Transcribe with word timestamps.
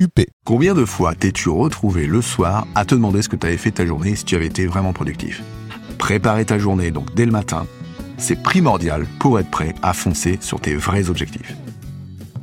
UP. 0.00 0.24
Combien 0.44 0.74
de 0.74 0.84
fois 0.84 1.16
t'es-tu 1.16 1.48
retrouvé 1.48 2.06
le 2.06 2.22
soir 2.22 2.68
à 2.76 2.84
te 2.84 2.94
demander 2.94 3.20
ce 3.20 3.28
que 3.28 3.34
tu 3.34 3.48
avais 3.48 3.56
fait 3.56 3.72
ta 3.72 3.84
journée 3.84 4.14
si 4.14 4.24
tu 4.24 4.36
avais 4.36 4.46
été 4.46 4.64
vraiment 4.68 4.92
productif? 4.92 5.42
Préparer 5.98 6.44
ta 6.44 6.56
journée 6.56 6.92
donc 6.92 7.12
dès 7.16 7.26
le 7.26 7.32
matin, 7.32 7.66
c'est 8.16 8.40
primordial 8.40 9.06
pour 9.18 9.40
être 9.40 9.50
prêt 9.50 9.74
à 9.82 9.92
foncer 9.92 10.38
sur 10.40 10.60
tes 10.60 10.76
vrais 10.76 11.10
objectifs. 11.10 11.56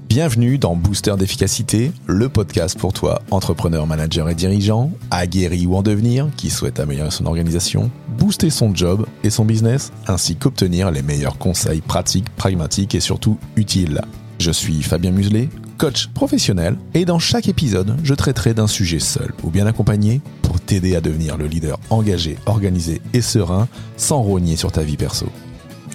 Bienvenue 0.10 0.58
dans 0.58 0.76
Booster 0.76 1.16
d'efficacité, 1.18 1.94
le 2.08 2.28
podcast 2.28 2.78
pour 2.78 2.92
toi, 2.92 3.22
entrepreneur, 3.32 3.88
manager 3.88 4.28
et 4.28 4.36
dirigeant, 4.36 4.92
aguerri 5.10 5.66
ou 5.66 5.78
en 5.78 5.82
devenir, 5.82 6.28
qui 6.36 6.50
souhaite 6.50 6.82
améliorer 6.82 7.12
son 7.12 7.26
organisation, 7.26 7.90
booster 8.18 8.50
son 8.50 8.76
job 8.76 9.06
et 9.24 9.30
son 9.30 9.46
business, 9.46 9.94
ainsi 10.08 10.36
qu'obtenir 10.36 10.92
les 10.92 11.04
meilleurs 11.04 11.38
conseils 11.38 11.80
pratiques, 11.80 12.30
pragmatiques 12.36 12.96
et 12.96 13.00
surtout 13.00 13.40
utiles. 13.56 14.02
Je 14.40 14.52
suis 14.52 14.84
Fabien 14.84 15.12
Muselet, 15.12 15.48
coach 15.78 16.08
professionnel, 16.08 16.78
et 16.94 17.06
dans 17.06 17.20
chaque 17.20 17.48
épisode, 17.48 17.98
je 18.04 18.14
traiterai 18.14 18.54
d'un 18.54 18.68
sujet 18.68 19.00
seul 19.00 19.34
ou 19.44 19.50
bien 19.50 19.68
accompagné 19.68 20.22
pour 20.42 20.60
t'aider 20.60 20.96
à 20.96 21.02
devenir 21.02 21.38
le 21.38 21.48
leader 21.48 21.80
engagé, 21.90 22.38
organisé 22.46 23.02
et 23.14 23.22
serein 23.22 23.68
sans 23.98 24.22
rogner 24.22 24.56
sur 24.56 24.72
ta 24.72 24.84
vie 24.84 24.98
perso. 24.98 25.28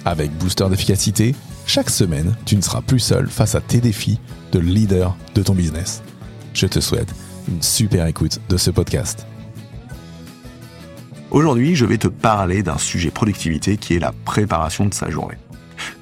Avec 0.05 0.31
Booster 0.37 0.67
d'efficacité, 0.69 1.35
chaque 1.65 1.89
semaine, 1.89 2.35
tu 2.45 2.55
ne 2.55 2.61
seras 2.61 2.81
plus 2.81 2.99
seul 2.99 3.27
face 3.27 3.55
à 3.55 3.61
tes 3.61 3.81
défis 3.81 4.19
de 4.51 4.59
leader 4.59 5.15
de 5.35 5.43
ton 5.43 5.53
business. 5.53 6.01
Je 6.53 6.67
te 6.67 6.79
souhaite 6.79 7.13
une 7.47 7.61
super 7.61 8.05
écoute 8.07 8.39
de 8.49 8.57
ce 8.57 8.71
podcast. 8.71 9.25
Aujourd'hui, 11.31 11.75
je 11.75 11.85
vais 11.85 11.97
te 11.97 12.09
parler 12.09 12.61
d'un 12.61 12.77
sujet 12.77 13.09
productivité 13.09 13.77
qui 13.77 13.95
est 13.95 13.99
la 13.99 14.11
préparation 14.25 14.85
de 14.85 14.93
sa 14.93 15.09
journée. 15.09 15.37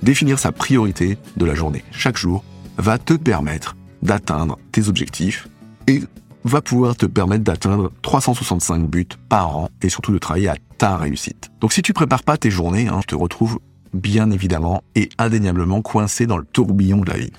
Définir 0.02 0.40
sa 0.40 0.52
priorité 0.52 1.18
de 1.38 1.46
la 1.46 1.53
journée 1.53 1.84
chaque 1.92 2.18
jour 2.18 2.44
va 2.78 2.98
te 2.98 3.14
permettre 3.14 3.75
d'atteindre 4.02 4.58
tes 4.72 4.88
objectifs 4.88 5.47
et 5.88 6.02
va 6.44 6.61
pouvoir 6.61 6.95
te 6.95 7.05
permettre 7.05 7.44
d'atteindre 7.44 7.92
365 8.02 8.89
buts 8.89 9.08
par 9.28 9.58
an 9.58 9.69
et 9.81 9.89
surtout 9.89 10.14
de 10.14 10.17
travailler 10.17 10.50
à 10.50 10.56
ta 10.78 10.97
réussite. 10.97 11.50
Donc 11.59 11.73
si 11.73 11.81
tu 11.81 11.94
prépares 11.94 12.23
pas 12.23 12.38
tes 12.38 12.50
journées, 12.50 12.88
hein, 12.88 13.00
je 13.02 13.08
te 13.08 13.16
retrouve 13.16 13.59
bien 13.94 14.31
évidemment 14.31 14.83
et 14.95 15.09
indéniablement 15.17 15.81
coincé 15.81 16.28
dans 16.28 16.38
le 16.38 16.45
tourbillon 16.45 17.02
de 17.02 17.09
la 17.09 17.17
vie. 17.17 17.33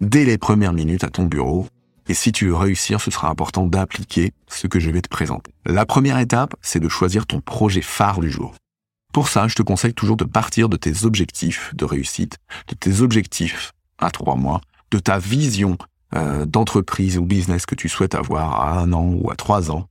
Dès 0.00 0.24
les 0.24 0.38
premières 0.38 0.72
minutes 0.72 1.04
à 1.04 1.10
ton 1.10 1.24
bureau, 1.24 1.66
et 2.08 2.14
si 2.14 2.32
tu 2.32 2.48
veux 2.48 2.56
réussir, 2.56 3.00
ce 3.00 3.10
sera 3.10 3.30
important 3.30 3.66
d'appliquer 3.66 4.32
ce 4.46 4.66
que 4.66 4.78
je 4.78 4.90
vais 4.90 5.00
te 5.00 5.08
présenter. 5.08 5.52
La 5.64 5.86
première 5.86 6.18
étape, 6.18 6.54
c'est 6.60 6.80
de 6.80 6.88
choisir 6.88 7.26
ton 7.26 7.40
projet 7.40 7.80
phare 7.80 8.20
du 8.20 8.30
jour. 8.30 8.54
Pour 9.12 9.28
ça, 9.28 9.48
je 9.48 9.54
te 9.54 9.62
conseille 9.62 9.94
toujours 9.94 10.16
de 10.16 10.24
partir 10.24 10.68
de 10.68 10.76
tes 10.76 11.04
objectifs 11.04 11.74
de 11.74 11.84
réussite, 11.84 12.38
de 12.68 12.74
tes 12.74 13.00
objectifs 13.00 13.72
à 13.98 14.10
trois 14.10 14.36
mois, 14.36 14.60
de 14.90 14.98
ta 14.98 15.18
vision 15.18 15.78
euh, 16.14 16.44
d'entreprise 16.44 17.18
ou 17.18 17.24
business 17.24 17.66
que 17.66 17.74
tu 17.74 17.88
souhaites 17.88 18.14
avoir 18.14 18.60
à 18.60 18.78
un 18.78 18.92
an 18.92 19.04
ou 19.04 19.30
à 19.30 19.36
trois 19.36 19.70
ans. 19.70 19.88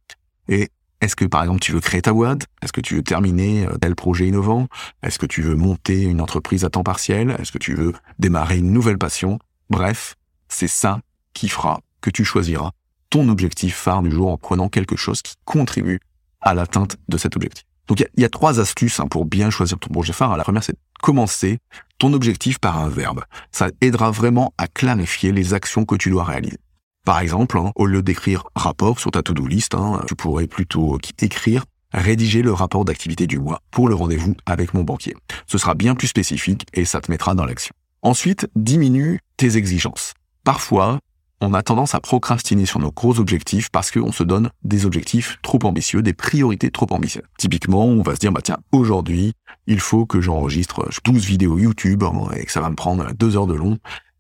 Et 0.47 0.69
est-ce 1.01 1.15
que 1.15 1.25
par 1.25 1.43
exemple 1.43 1.59
tu 1.59 1.73
veux 1.73 1.81
créer 1.81 2.01
ta 2.01 2.13
boîte? 2.13 2.47
Est-ce 2.61 2.71
que 2.71 2.81
tu 2.81 2.95
veux 2.95 3.03
terminer 3.03 3.67
euh, 3.67 3.77
tel 3.77 3.95
projet 3.95 4.27
innovant? 4.27 4.67
Est-ce 5.01 5.19
que 5.19 5.25
tu 5.25 5.41
veux 5.41 5.55
monter 5.55 6.03
une 6.03 6.21
entreprise 6.21 6.63
à 6.63 6.69
temps 6.69 6.83
partiel? 6.83 7.35
Est-ce 7.39 7.51
que 7.51 7.57
tu 7.57 7.73
veux 7.73 7.93
démarrer 8.19 8.57
une 8.57 8.71
nouvelle 8.71 8.97
passion? 8.97 9.39
Bref, 9.69 10.15
c'est 10.47 10.67
ça 10.67 11.01
qui 11.33 11.49
fera 11.49 11.81
que 11.99 12.09
tu 12.09 12.23
choisiras 12.23 12.71
ton 13.09 13.27
objectif 13.27 13.75
phare 13.75 14.01
du 14.01 14.11
jour 14.11 14.31
en 14.31 14.37
prenant 14.37 14.69
quelque 14.69 14.95
chose 14.95 15.21
qui 15.21 15.35
contribue 15.45 15.99
à 16.41 16.53
l'atteinte 16.53 16.97
de 17.09 17.17
cet 17.17 17.35
objectif. 17.35 17.65
Donc 17.87 17.99
il 17.99 18.21
y, 18.21 18.25
a 18.25 18.29
trois 18.29 18.59
astuces 18.59 18.99
hein, 18.99 19.07
pour 19.07 19.25
bien 19.25 19.49
choisir 19.49 19.77
ton 19.77 19.89
projet 19.89 20.13
phare. 20.13 20.37
La 20.37 20.43
première, 20.43 20.63
c'est 20.63 20.75
commencer 21.01 21.59
ton 22.03 22.11
objectif 22.11 22.59
par 22.59 22.79
un 22.79 22.89
verbe. 22.89 23.23
Ça 23.53 23.69
aidera 23.79 24.11
vraiment 24.11 24.53
à 24.57 24.67
clarifier 24.67 25.31
les 25.31 25.53
actions 25.53 25.85
que 25.85 25.95
tu 25.95 26.09
dois 26.09 26.25
réaliser. 26.25 26.57
Par 27.05 27.19
exemple, 27.19 27.57
hein, 27.57 27.71
au 27.75 27.85
lieu 27.85 28.03
d'écrire 28.03 28.43
rapport 28.57 28.99
sur 28.99 29.09
ta 29.11 29.23
to-do 29.23 29.47
list, 29.47 29.73
hein, 29.73 30.01
tu 30.05 30.13
pourrais 30.13 30.47
plutôt 30.47 30.99
écrire 31.21 31.63
rédiger 31.93 32.41
le 32.41 32.51
rapport 32.51 32.83
d'activité 32.83 33.25
du 33.25 33.39
mois 33.39 33.61
pour 33.71 33.87
le 33.87 33.95
rendez-vous 33.95 34.35
avec 34.45 34.73
mon 34.73 34.83
banquier. 34.83 35.15
Ce 35.47 35.57
sera 35.57 35.75
bien 35.75 35.95
plus 35.95 36.09
spécifique 36.09 36.65
et 36.73 36.83
ça 36.83 36.99
te 36.99 37.09
mettra 37.09 37.35
dans 37.35 37.45
l'action. 37.45 37.73
Ensuite, 38.01 38.49
diminue 38.57 39.21
tes 39.37 39.55
exigences. 39.55 40.13
Parfois, 40.43 40.99
on 41.39 41.53
a 41.53 41.63
tendance 41.63 41.95
à 41.95 41.99
procrastiner 42.01 42.65
sur 42.65 42.79
nos 42.79 42.91
gros 42.91 43.19
objectifs 43.19 43.69
parce 43.69 43.91
qu'on 43.91 44.11
se 44.11 44.23
donne 44.23 44.49
des 44.63 44.85
objectifs 44.85 45.37
trop 45.41 45.59
ambitieux, 45.63 46.01
des 46.01 46.13
priorités 46.13 46.69
trop 46.69 46.87
ambitieuses. 46.91 47.23
Typiquement, 47.37 47.85
on 47.85 48.01
va 48.01 48.15
se 48.15 48.19
dire, 48.19 48.31
bah 48.31 48.41
tiens, 48.41 48.57
aujourd'hui, 48.71 49.33
il 49.67 49.79
faut 49.79 50.05
que 50.05 50.21
j'enregistre 50.21 50.89
12 51.05 51.25
vidéos 51.25 51.57
YouTube 51.57 52.03
et 52.35 52.45
que 52.45 52.51
ça 52.51 52.61
va 52.61 52.69
me 52.69 52.75
prendre 52.75 53.13
deux 53.13 53.37
heures 53.37 53.47
de 53.47 53.53
long. 53.53 53.77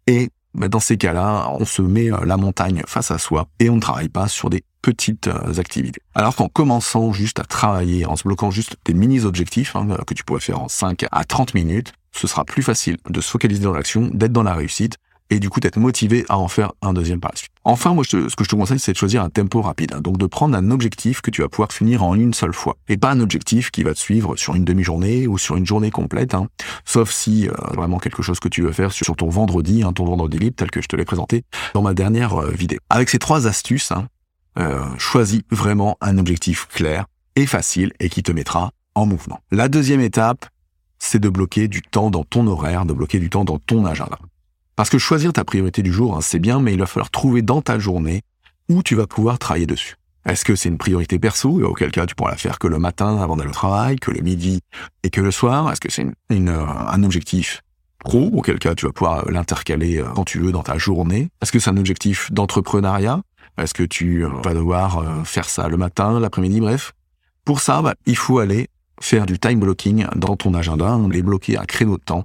Et 0.07 0.29
bah, 0.53 0.67
dans 0.67 0.79
ces 0.79 0.97
cas-là, 0.97 1.49
on 1.59 1.65
se 1.65 1.81
met 1.81 2.11
euh, 2.11 2.25
la 2.25 2.37
montagne 2.37 2.83
face 2.85 3.11
à 3.11 3.17
soi 3.17 3.47
et 3.59 3.69
on 3.69 3.75
ne 3.75 3.81
travaille 3.81 4.09
pas 4.09 4.27
sur 4.27 4.49
des 4.49 4.63
petites 4.81 5.27
euh, 5.27 5.57
activités. 5.57 6.01
Alors 6.13 6.35
qu'en 6.35 6.47
commençant 6.47 7.11
juste 7.11 7.39
à 7.39 7.43
travailler, 7.43 8.05
en 8.05 8.15
se 8.15 8.23
bloquant 8.23 8.51
juste 8.51 8.75
des 8.85 8.93
mini-objectifs 8.93 9.75
hein, 9.75 9.87
que 10.05 10.13
tu 10.13 10.23
pourrais 10.23 10.41
faire 10.41 10.61
en 10.61 10.67
5 10.67 11.05
à 11.11 11.23
30 11.23 11.55
minutes, 11.55 11.93
ce 12.11 12.27
sera 12.27 12.45
plus 12.45 12.61
facile 12.61 12.97
de 13.09 13.19
se 13.19 13.31
focaliser 13.31 13.63
dans 13.63 13.73
l'action, 13.73 14.09
d'être 14.13 14.31
dans 14.31 14.43
la 14.43 14.53
réussite 14.53 14.97
et 15.29 15.39
du 15.39 15.49
coup 15.49 15.59
d'être 15.59 15.77
motivé 15.77 16.25
à 16.29 16.37
en 16.37 16.47
faire 16.47 16.73
un 16.81 16.93
deuxième 16.93 17.19
par 17.19 17.31
la 17.31 17.37
suite. 17.37 17.51
Enfin, 17.65 17.93
moi, 17.93 18.03
ce 18.03 18.35
que 18.35 18.43
je 18.43 18.49
te 18.49 18.55
conseille, 18.55 18.79
c'est 18.79 18.91
de 18.91 18.97
choisir 18.97 19.23
un 19.23 19.29
tempo 19.29 19.61
rapide. 19.61 19.93
Hein. 19.93 20.01
donc 20.01 20.17
de 20.17 20.25
prendre 20.25 20.55
un 20.55 20.71
objectif 20.71 21.21
que 21.21 21.31
tu 21.31 21.41
vas 21.41 21.49
pouvoir 21.49 21.71
finir 21.71 22.03
en 22.03 22.15
une 22.15 22.33
seule 22.33 22.53
fois. 22.53 22.77
Et 22.89 22.97
pas 22.97 23.11
un 23.11 23.19
objectif 23.19 23.71
qui 23.71 23.83
va 23.83 23.93
te 23.93 23.99
suivre 23.99 24.35
sur 24.35 24.55
une 24.55 24.65
demi-journée 24.65 25.27
ou 25.27 25.37
sur 25.37 25.55
une 25.55 25.65
journée 25.65 25.91
complète. 25.91 26.33
Hein. 26.33 26.47
sauf 26.85 27.11
si 27.11 27.47
euh, 27.47 27.53
vraiment 27.73 27.99
quelque 27.99 28.21
chose 28.21 28.39
que 28.39 28.49
tu 28.49 28.61
veux 28.61 28.71
faire 28.71 28.91
sur 28.91 29.15
ton 29.15 29.29
vendredi, 29.29 29.83
hein, 29.83 29.93
ton 29.93 30.05
vendredi 30.05 30.39
libre, 30.39 30.55
tel 30.57 30.71
que 30.71 30.81
je 30.81 30.87
te 30.87 30.95
l'ai 30.95 31.05
présenté 31.05 31.43
dans 31.73 31.81
ma 31.81 31.93
dernière 31.93 32.35
euh, 32.35 32.51
vidéo. 32.51 32.79
Avec 32.89 33.09
ces 33.09 33.19
trois 33.19 33.47
astuces, 33.47 33.93
euh, 34.59 34.83
choisis 34.97 35.41
vraiment 35.49 35.97
un 36.01 36.17
objectif 36.17 36.67
clair 36.67 37.05
et 37.35 37.45
facile 37.45 37.93
et 37.99 38.09
qui 38.09 38.23
te 38.23 38.31
mettra 38.31 38.71
en 38.95 39.05
mouvement. 39.05 39.39
La 39.51 39.67
deuxième 39.67 40.01
étape, 40.01 40.45
c'est 40.99 41.19
de 41.19 41.29
bloquer 41.29 41.67
du 41.67 41.81
temps 41.81 42.11
dans 42.11 42.23
ton 42.23 42.47
horaire, 42.47 42.85
de 42.85 42.93
bloquer 42.93 43.19
du 43.19 43.29
temps 43.29 43.43
dans 43.43 43.57
ton 43.57 43.85
agenda. 43.85 44.19
Parce 44.75 44.89
que 44.89 44.97
choisir 44.97 45.33
ta 45.33 45.43
priorité 45.43 45.83
du 45.83 45.93
jour, 45.93 46.15
hein, 46.15 46.21
c'est 46.21 46.39
bien, 46.39 46.59
mais 46.59 46.73
il 46.73 46.79
va 46.79 46.87
falloir 46.87 47.11
trouver 47.11 47.41
dans 47.41 47.61
ta 47.61 47.77
journée 47.77 48.21
où 48.69 48.81
tu 48.81 48.95
vas 48.95 49.07
pouvoir 49.07 49.37
travailler 49.37 49.67
dessus. 49.67 49.95
Est-ce 50.25 50.45
que 50.45 50.55
c'est 50.55 50.69
une 50.69 50.77
priorité 50.77 51.19
perso, 51.19 51.61
auquel 51.63 51.91
cas 51.91 52.05
tu 52.05 52.15
pourras 52.15 52.31
la 52.31 52.37
faire 52.37 52.57
que 52.57 52.67
le 52.67 52.79
matin 52.79 53.21
avant 53.21 53.35
d'aller 53.35 53.49
au 53.49 53.53
travail, 53.53 53.97
que 53.97 54.09
le 54.09 54.21
midi 54.21 54.61
et 55.03 55.09
que 55.09 55.21
le 55.21 55.31
soir? 55.31 55.71
Est-ce 55.71 55.81
que 55.81 55.91
c'est 55.91 56.07
une, 56.29 56.49
euh, 56.49 56.65
un 56.65 57.03
objectif 57.03 57.61
pro, 57.99 58.29
auquel 58.33 58.57
cas 58.57 58.73
tu 58.73 58.85
vas 58.85 58.93
pouvoir 58.93 59.29
l'intercaler 59.29 59.97
euh, 59.97 60.05
quand 60.15 60.23
tu 60.23 60.39
veux 60.39 60.51
dans 60.51 60.63
ta 60.63 60.77
journée? 60.77 61.29
Est-ce 61.41 61.51
que 61.51 61.59
c'est 61.59 61.69
un 61.69 61.77
objectif 61.77 62.31
d'entrepreneuriat? 62.31 63.21
Est-ce 63.57 63.73
que 63.73 63.83
tu 63.83 64.25
euh, 64.25 64.29
vas 64.43 64.53
devoir 64.53 65.25
faire 65.27 65.49
ça 65.49 65.67
le 65.67 65.77
matin, 65.77 66.19
l'après-midi, 66.19 66.61
bref 66.61 66.93
Pour 67.43 67.59
ça, 67.59 67.81
bah, 67.81 67.93
il 68.05 68.15
faut 68.15 68.39
aller 68.39 68.69
faire 69.01 69.25
du 69.25 69.37
time 69.37 69.59
blocking 69.59 70.05
dans 70.15 70.37
ton 70.37 70.53
agenda, 70.53 70.87
hein, 70.87 71.09
les 71.09 71.21
bloquer 71.21 71.57
à 71.57 71.65
créneau 71.65 71.97
de 71.97 72.03
temps 72.03 72.23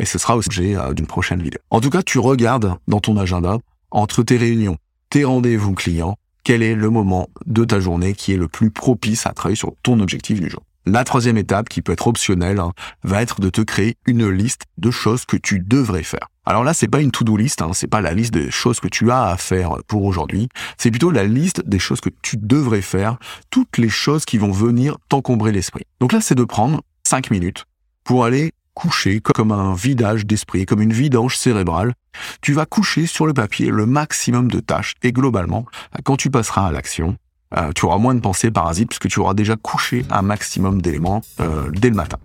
et 0.00 0.06
ce 0.06 0.18
sera 0.18 0.36
au 0.36 0.42
sujet 0.42 0.76
euh, 0.76 0.94
d'une 0.94 1.06
prochaine 1.06 1.42
vidéo. 1.42 1.60
En 1.70 1.80
tout 1.80 1.90
cas, 1.90 2.02
tu 2.02 2.18
regardes 2.18 2.76
dans 2.88 3.00
ton 3.00 3.16
agenda, 3.16 3.58
entre 3.90 4.22
tes 4.22 4.36
réunions, 4.36 4.78
tes 5.10 5.24
rendez-vous 5.24 5.74
clients, 5.74 6.16
quel 6.42 6.62
est 6.62 6.74
le 6.74 6.90
moment 6.90 7.28
de 7.46 7.64
ta 7.64 7.80
journée 7.80 8.14
qui 8.14 8.32
est 8.32 8.36
le 8.36 8.48
plus 8.48 8.70
propice 8.70 9.26
à 9.26 9.32
travailler 9.32 9.56
sur 9.56 9.74
ton 9.82 10.00
objectif 10.00 10.40
du 10.40 10.48
jour. 10.48 10.62
La 10.86 11.04
troisième 11.04 11.36
étape, 11.36 11.68
qui 11.68 11.82
peut 11.82 11.92
être 11.92 12.06
optionnelle, 12.06 12.58
hein, 12.58 12.72
va 13.04 13.20
être 13.20 13.40
de 13.40 13.50
te 13.50 13.60
créer 13.60 13.96
une 14.06 14.28
liste 14.30 14.62
de 14.78 14.90
choses 14.90 15.26
que 15.26 15.36
tu 15.36 15.60
devrais 15.60 16.02
faire. 16.02 16.28
Alors 16.46 16.64
là, 16.64 16.72
c'est 16.72 16.88
pas 16.88 17.02
une 17.02 17.10
to-do 17.10 17.36
list, 17.36 17.60
hein, 17.60 17.72
c'est 17.74 17.86
pas 17.86 18.00
la 18.00 18.14
liste 18.14 18.32
des 18.32 18.50
choses 18.50 18.80
que 18.80 18.88
tu 18.88 19.10
as 19.10 19.24
à 19.24 19.36
faire 19.36 19.76
pour 19.86 20.04
aujourd'hui, 20.04 20.48
c'est 20.78 20.90
plutôt 20.90 21.10
la 21.10 21.24
liste 21.24 21.62
des 21.68 21.78
choses 21.78 22.00
que 22.00 22.08
tu 22.22 22.38
devrais 22.38 22.80
faire, 22.80 23.18
toutes 23.50 23.76
les 23.76 23.90
choses 23.90 24.24
qui 24.24 24.38
vont 24.38 24.50
venir 24.50 24.96
t'encombrer 25.10 25.52
l'esprit. 25.52 25.84
Donc 26.00 26.12
là, 26.12 26.22
c'est 26.22 26.34
de 26.34 26.44
prendre 26.44 26.80
cinq 27.06 27.30
minutes 27.30 27.66
pour 28.02 28.24
aller 28.24 28.52
coucher 28.80 29.20
comme 29.20 29.52
un 29.52 29.74
vidage 29.74 30.24
d'esprit, 30.24 30.64
comme 30.64 30.80
une 30.80 30.92
vidange 30.92 31.36
cérébrale. 31.36 31.92
Tu 32.40 32.54
vas 32.54 32.64
coucher 32.64 33.06
sur 33.06 33.26
le 33.26 33.34
papier 33.34 33.68
le 33.68 33.84
maximum 33.84 34.50
de 34.50 34.58
tâches 34.58 34.94
et 35.02 35.12
globalement, 35.12 35.66
quand 36.04 36.16
tu 36.16 36.30
passeras 36.30 36.68
à 36.68 36.72
l'action, 36.72 37.16
euh, 37.58 37.72
tu 37.74 37.84
auras 37.84 37.98
moins 37.98 38.14
de 38.14 38.20
pensées 38.20 38.50
parasites 38.50 38.88
puisque 38.88 39.08
tu 39.08 39.20
auras 39.20 39.34
déjà 39.34 39.56
couché 39.56 40.06
un 40.10 40.22
maximum 40.22 40.80
d'éléments 40.80 41.20
euh, 41.40 41.70
dès 41.72 41.90
le 41.90 41.96
matin. 41.96 42.16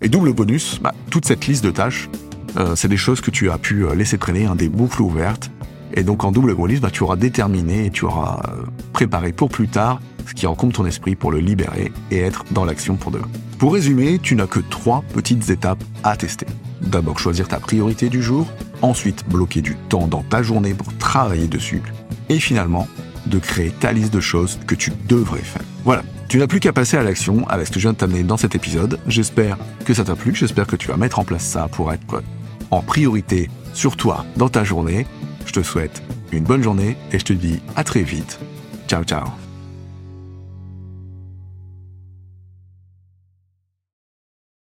Et 0.00 0.08
double 0.08 0.32
bonus, 0.32 0.80
bah, 0.82 0.92
toute 1.08 1.24
cette 1.24 1.46
liste 1.46 1.62
de 1.62 1.70
tâches, 1.70 2.08
euh, 2.56 2.74
c'est 2.74 2.88
des 2.88 2.96
choses 2.96 3.20
que 3.20 3.30
tu 3.30 3.48
as 3.48 3.58
pu 3.58 3.86
laisser 3.94 4.18
traîner, 4.18 4.46
hein, 4.46 4.56
des 4.56 4.68
boucles 4.68 5.02
ouvertes, 5.02 5.52
Et 5.94 6.04
donc 6.04 6.24
en 6.24 6.32
double 6.32 6.54
bonus, 6.54 6.80
bah, 6.80 6.90
tu 6.90 7.02
auras 7.02 7.16
déterminé 7.16 7.86
et 7.86 7.90
tu 7.90 8.04
auras 8.04 8.40
euh, 8.48 8.64
préparé 8.92 9.32
pour 9.32 9.48
plus 9.48 9.68
tard 9.68 10.00
ce 10.26 10.34
qui 10.34 10.46
encombre 10.46 10.72
ton 10.72 10.86
esprit 10.86 11.14
pour 11.16 11.32
le 11.32 11.38
libérer 11.38 11.92
et 12.10 12.20
être 12.20 12.44
dans 12.52 12.64
l'action 12.64 12.96
pour 12.96 13.10
demain. 13.10 13.28
Pour 13.58 13.74
résumer, 13.74 14.18
tu 14.20 14.34
n'as 14.34 14.46
que 14.46 14.60
trois 14.60 15.04
petites 15.14 15.50
étapes 15.50 15.82
à 16.04 16.16
tester. 16.16 16.46
D'abord 16.80 17.18
choisir 17.18 17.48
ta 17.48 17.60
priorité 17.60 18.08
du 18.08 18.22
jour, 18.22 18.46
ensuite 18.82 19.24
bloquer 19.28 19.60
du 19.62 19.76
temps 19.88 20.06
dans 20.06 20.22
ta 20.22 20.42
journée 20.42 20.74
pour 20.74 20.96
travailler 20.98 21.46
dessus, 21.46 21.82
et 22.28 22.38
finalement 22.38 22.88
de 23.26 23.38
créer 23.38 23.70
ta 23.70 23.92
liste 23.92 24.12
de 24.12 24.20
choses 24.20 24.58
que 24.66 24.74
tu 24.74 24.92
devrais 25.08 25.40
faire. 25.40 25.62
Voilà, 25.84 26.02
tu 26.28 26.38
n'as 26.38 26.46
plus 26.46 26.60
qu'à 26.60 26.72
passer 26.72 26.96
à 26.96 27.02
l'action 27.02 27.46
avec 27.48 27.68
ce 27.68 27.72
que 27.72 27.78
je 27.78 27.84
viens 27.84 27.92
de 27.92 27.98
t'amener 27.98 28.22
dans 28.24 28.36
cet 28.36 28.54
épisode. 28.54 28.98
J'espère 29.06 29.58
que 29.84 29.94
ça 29.94 30.04
t'a 30.04 30.16
plu, 30.16 30.34
j'espère 30.34 30.66
que 30.66 30.76
tu 30.76 30.88
vas 30.88 30.96
mettre 30.96 31.18
en 31.18 31.24
place 31.24 31.44
ça 31.44 31.68
pour 31.68 31.92
être 31.92 32.22
en 32.70 32.80
priorité 32.80 33.50
sur 33.74 33.96
toi 33.96 34.24
dans 34.36 34.48
ta 34.48 34.64
journée. 34.64 35.06
Je 35.46 35.52
te 35.52 35.62
souhaite 35.62 36.02
une 36.32 36.44
bonne 36.44 36.62
journée 36.62 36.96
et 37.12 37.18
je 37.18 37.24
te 37.24 37.32
dis 37.32 37.60
à 37.76 37.84
très 37.84 38.02
vite. 38.02 38.38
Ciao 38.88 39.04
ciao 39.04 39.26